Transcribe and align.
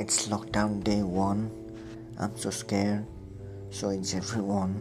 It's 0.00 0.28
lockdown 0.28 0.82
day 0.82 1.02
one. 1.02 1.52
I'm 2.16 2.34
so 2.34 2.48
scared. 2.48 3.04
So 3.68 3.90
is 3.90 4.14
everyone. 4.14 4.80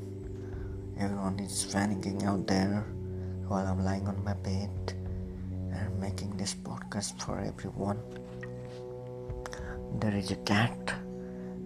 Everyone 0.97 1.37
is 1.39 1.67
panicking 1.67 2.23
out 2.23 2.47
there 2.47 2.87
while 3.49 3.67
I'm 3.67 3.83
lying 3.83 4.07
on 4.07 4.23
my 4.23 4.31
bed 4.31 4.71
and 5.75 5.99
making 5.99 6.37
this 6.37 6.55
podcast 6.55 7.19
for 7.21 7.37
everyone. 7.37 7.99
There 9.99 10.15
is 10.15 10.31
a 10.31 10.37
cat 10.47 10.93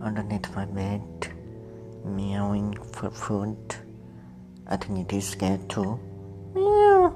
underneath 0.02 0.50
my 0.56 0.66
bed 0.66 1.06
meowing 2.04 2.74
for 2.92 3.12
food. 3.12 3.62
I 4.66 4.78
think 4.78 5.06
it 5.06 5.14
is 5.14 5.30
scared 5.30 5.70
too. 5.70 6.00
Meow. 6.56 7.14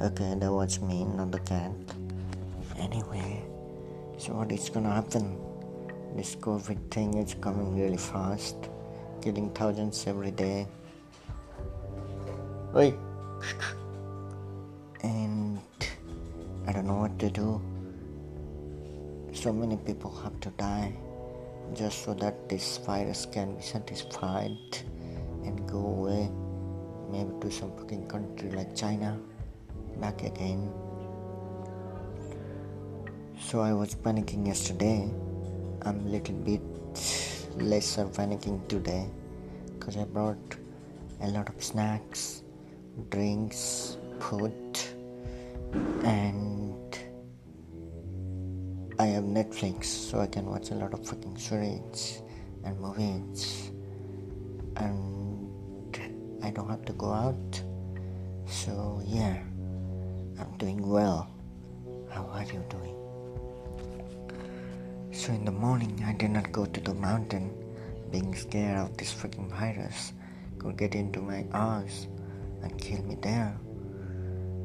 Okay, 0.00 0.36
that 0.38 0.52
was 0.52 0.80
me, 0.80 1.02
not 1.06 1.32
the 1.32 1.40
cat. 1.40 1.72
Anyway. 2.78 3.53
So 4.16 4.32
what 4.32 4.52
is 4.52 4.70
gonna 4.70 4.94
happen? 4.94 5.36
This 6.16 6.36
COVID 6.36 6.90
thing 6.90 7.14
is 7.14 7.34
coming 7.34 7.74
really 7.76 7.96
fast, 7.96 8.56
killing 9.20 9.50
thousands 9.50 10.06
every 10.06 10.30
day. 10.30 10.66
Wait. 12.72 12.94
And 15.02 15.58
I 16.66 16.72
don't 16.72 16.86
know 16.86 16.98
what 16.98 17.18
to 17.18 17.28
do. 17.28 17.60
So 19.32 19.52
many 19.52 19.76
people 19.76 20.14
have 20.22 20.38
to 20.40 20.50
die 20.50 20.94
just 21.74 22.04
so 22.04 22.14
that 22.14 22.48
this 22.48 22.78
virus 22.78 23.26
can 23.26 23.56
be 23.56 23.62
satisfied 23.62 24.56
and 25.44 25.68
go 25.68 25.78
away. 25.78 26.30
Maybe 27.10 27.30
to 27.40 27.50
some 27.50 27.76
fucking 27.76 28.06
country 28.06 28.50
like 28.50 28.74
China. 28.76 29.18
Back 30.00 30.22
again. 30.22 30.72
So 33.38 33.60
I 33.60 33.72
was 33.72 33.94
panicking 33.94 34.46
yesterday. 34.46 35.10
I'm 35.82 36.06
a 36.06 36.08
little 36.08 36.34
bit 36.34 36.62
lesser 37.56 38.06
panicking 38.06 38.66
today 38.68 39.06
because 39.78 39.96
I 39.96 40.04
brought 40.04 40.56
a 41.20 41.28
lot 41.28 41.48
of 41.48 41.62
snacks, 41.62 42.42
drinks, 43.10 43.96
food, 44.18 44.52
and 46.04 46.98
I 48.98 49.06
have 49.06 49.24
Netflix 49.24 49.84
so 49.84 50.20
I 50.20 50.26
can 50.26 50.46
watch 50.46 50.70
a 50.70 50.74
lot 50.74 50.94
of 50.94 51.06
fucking 51.06 51.36
series 51.36 52.22
and 52.64 52.80
movies, 52.80 53.70
and 54.76 55.98
I 56.42 56.50
don't 56.50 56.68
have 56.68 56.84
to 56.86 56.92
go 56.94 57.12
out. 57.12 57.62
So 58.46 59.02
yeah, 59.04 59.36
I'm 60.40 60.56
doing 60.58 60.88
well. 60.88 61.30
How 62.10 62.26
are 62.26 62.44
you 62.44 62.64
doing? 62.68 63.03
So 65.14 65.32
in 65.32 65.44
the 65.44 65.52
morning, 65.52 66.02
I 66.04 66.12
did 66.12 66.32
not 66.32 66.50
go 66.50 66.66
to 66.66 66.80
the 66.80 66.92
mountain, 66.92 67.54
being 68.10 68.34
scared 68.34 68.76
of 68.76 68.96
this 68.96 69.14
freaking 69.14 69.48
virus 69.48 70.12
could 70.58 70.76
get 70.76 70.96
into 70.96 71.20
my 71.20 71.46
eyes 71.54 72.08
and 72.62 72.76
kill 72.80 73.00
me 73.04 73.16
there. 73.22 73.56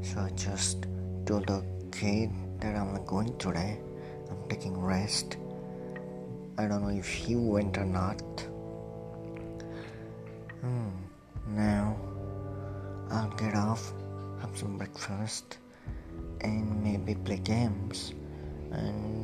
So 0.01 0.21
I 0.21 0.31
just 0.31 0.87
told 1.27 1.45
the 1.45 1.63
kid 1.91 2.31
that 2.61 2.75
I'm 2.75 2.93
not 2.93 3.05
going 3.05 3.37
today. 3.37 3.79
I'm 4.31 4.49
taking 4.49 4.75
rest. 4.75 5.37
I 6.57 6.67
don't 6.67 6.81
know 6.81 6.97
if 6.97 7.07
he 7.07 7.35
went 7.35 7.77
or 7.77 7.85
not. 7.85 8.21
Hmm. 10.61 10.89
Now 11.49 11.95
I'll 13.11 13.29
get 13.37 13.53
off, 13.53 13.93
have 14.41 14.57
some 14.57 14.79
breakfast, 14.79 15.59
and 16.41 16.83
maybe 16.83 17.13
play 17.13 17.37
games 17.37 18.13
and 18.71 19.18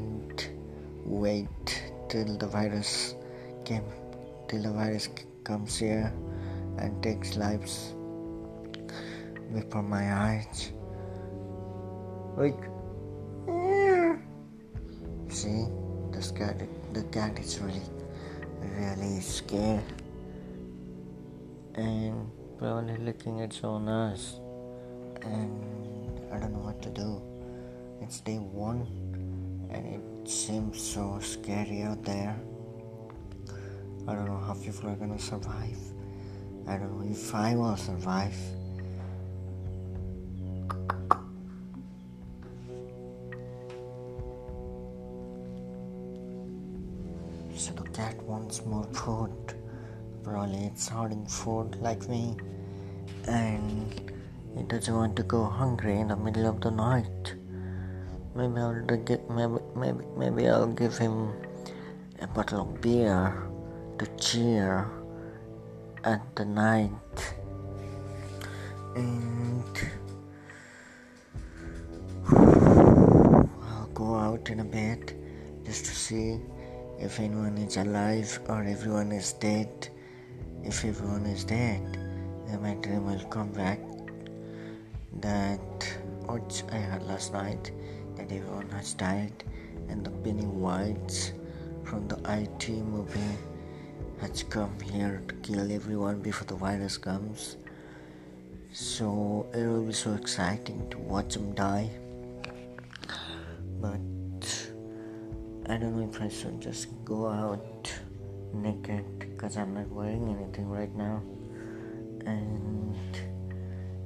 wait 1.06 1.84
till 2.10 2.36
the 2.38 2.48
virus 2.48 3.14
came 3.64 3.84
till 4.48 4.64
the 4.64 4.72
virus 4.72 5.08
comes 5.44 5.78
here 5.78 6.12
and 6.80 7.02
takes 7.04 7.38
lives 7.38 7.94
before 9.54 9.84
my 9.84 10.14
eyes. 10.14 10.74
Like 12.36 12.58
see 15.30 15.68
this 16.12 16.32
cat 16.32 16.60
the 16.94 17.04
cat 17.14 17.38
is 17.40 17.60
really 17.60 17.82
really 18.62 19.22
scared. 19.22 19.84
And 21.76 22.32
probably 22.58 22.98
looking 22.98 23.42
at 23.42 23.50
its 23.54 23.64
own 23.64 23.88
eyes 23.88 24.40
and 25.22 25.62
I 26.34 26.40
don't 26.40 26.54
know 26.54 26.66
what 26.66 26.82
to 26.82 26.90
do. 26.90 27.22
It's 28.02 28.22
day 28.22 28.38
one 28.40 28.88
and 29.70 29.86
it 29.86 30.30
seems 30.30 30.82
so 30.82 31.20
scary 31.22 31.82
out 31.82 32.04
there. 32.04 32.36
I 34.08 34.14
don't 34.14 34.26
know 34.26 34.38
how 34.38 34.54
people 34.54 34.90
are 34.90 34.96
gonna 34.96 35.20
survive. 35.20 35.80
I 36.68 36.78
don't 36.78 37.00
know 37.00 37.12
if 37.12 37.34
I 37.34 37.56
will 37.56 37.78
survive. 37.78 38.36
So 47.56 47.72
the 47.74 47.84
cat 47.94 48.22
wants 48.24 48.66
more 48.66 48.88
food. 48.94 49.32
Probably 50.24 50.66
it's 50.66 50.88
hoarding 50.88 51.26
food 51.26 51.76
like 51.82 52.08
me. 52.10 52.36
And 53.28 54.12
it 54.58 54.68
doesn't 54.68 54.94
want 54.94 55.16
to 55.16 55.24
go 55.24 55.46
hungry 55.46 56.00
in 56.00 56.10
the 56.10 56.16
middle 56.16 56.48
of 56.48 56.62
the 56.62 56.72
night. 56.72 57.36
Maybe 58.36 58.60
I'll 58.60 58.84
get 58.84 59.30
maybe 59.30 59.64
maybe 59.78 60.04
maybe 60.18 60.50
I'll 60.50 60.68
give 60.68 60.98
him 60.98 61.32
a 62.20 62.28
bottle 62.28 62.68
of 62.68 62.82
beer 62.82 63.32
to 63.98 64.06
cheer 64.20 64.92
at 66.04 66.20
the 66.36 66.44
night. 66.44 66.92
And 68.98 69.64
I'll 72.28 73.90
go 73.94 74.16
out 74.16 74.50
in 74.50 74.60
a 74.60 74.66
bit 74.66 75.16
just 75.64 75.86
to 75.86 75.96
see 75.96 76.38
if 77.00 77.22
anyone 77.22 77.58
is 77.58 77.78
alive 77.78 78.38
or 78.50 78.64
everyone 78.64 79.14
is 79.14 79.32
dead. 79.32 79.88
If 80.62 80.84
everyone 80.84 81.26
is 81.26 81.46
dead, 81.46 81.98
then 82.48 82.62
my 82.62 82.74
dream 82.84 83.06
will 83.06 83.24
come 83.30 83.54
back. 83.54 83.80
That 85.22 85.64
which 86.28 86.64
I 86.70 86.78
had 86.78 87.04
last 87.04 87.32
night 87.32 87.72
everyone 88.32 88.70
has 88.70 88.94
died 88.94 89.44
and 89.90 90.06
the 90.06 90.10
Pennywise 90.10 91.34
from 91.84 92.08
the 92.08 92.18
IT 92.26 92.70
movie 92.70 93.38
has 94.22 94.44
come 94.44 94.74
here 94.82 95.22
to 95.28 95.36
kill 95.36 95.72
everyone 95.72 96.22
before 96.22 96.48
the 96.48 96.56
virus 96.56 96.98
comes. 96.98 97.58
So 98.72 99.48
it 99.54 99.66
will 99.66 99.84
be 99.84 99.94
so 99.94 100.14
exciting 100.14 100.90
to 100.90 100.98
watch 100.98 101.34
them 101.36 101.54
die. 101.54 101.90
But 103.80 104.00
I 105.68 105.78
don't 105.78 105.96
know 105.96 106.10
if 106.10 106.22
I 106.22 106.30
should 106.30 106.60
just 106.60 106.88
go 107.06 107.28
out 107.28 107.92
naked 108.54 109.20
because 109.20 109.58
I'm 109.58 109.74
not 109.74 109.88
wearing 109.90 110.30
anything 110.30 110.70
right 110.70 110.94
now. 110.96 111.22
And 112.26 112.96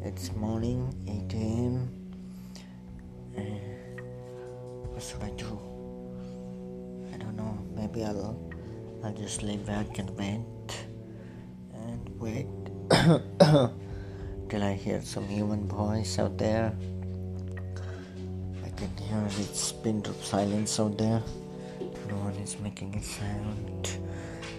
it's 0.03 0.31
morning, 0.33 0.93
8 1.07 1.33
a.m. 1.33 1.89
And 4.99 5.07
should 5.07 5.23
I 5.23 5.29
do? 5.29 5.57
I 7.13 7.17
don't 7.23 7.37
know. 7.37 7.57
Maybe 7.73 8.03
I'll 8.03 8.35
I'll 9.01 9.13
just 9.13 9.43
lay 9.43 9.55
back 9.55 9.97
in 9.97 10.07
the 10.07 10.11
bed 10.11 10.43
and 11.71 12.03
wait 12.19 12.47
till 14.49 14.61
I 14.61 14.73
hear 14.73 15.01
some 15.01 15.25
human 15.29 15.69
voice 15.69 16.19
out 16.19 16.37
there. 16.37 16.75
I 18.65 18.69
can 18.75 18.91
hear 18.97 19.23
its 19.39 19.71
pin 19.71 20.01
drop 20.01 20.21
silence 20.21 20.77
out 20.81 20.97
there. 20.97 21.23
No 22.09 22.17
one 22.17 22.35
is 22.43 22.59
making 22.59 22.93
a 22.95 23.01
sound. 23.01 23.87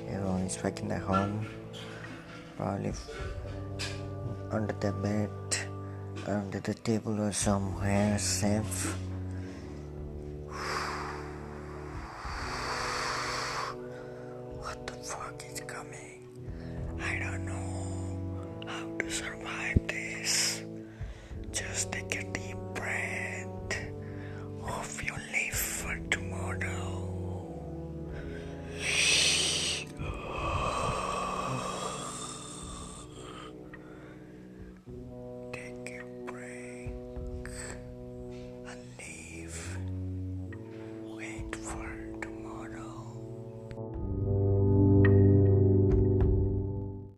Everyone 0.09 0.49
is 0.49 0.56
back 0.56 0.81
in 0.81 0.88
their 0.88 1.05
home. 1.05 1.44
Probably 2.56 2.94
under 4.50 4.73
the 4.81 4.93
bed, 5.05 5.29
under 6.26 6.61
the 6.61 6.73
table 6.73 7.20
or 7.20 7.31
somewhere 7.31 8.19
safe. 8.19 8.97